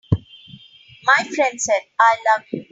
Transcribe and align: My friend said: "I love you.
My 1.03 1.23
friend 1.35 1.61
said: 1.61 1.81
"I 1.99 2.17
love 2.35 2.45
you. 2.51 2.65